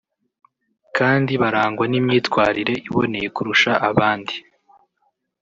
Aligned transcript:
kandi 0.97 1.31
barangwa 1.41 1.85
n’imyitwarire 1.91 2.73
iboneye 2.87 3.27
kurusha 3.35 3.71
abandi 3.89 4.35